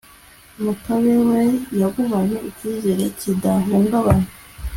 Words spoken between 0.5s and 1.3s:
makabe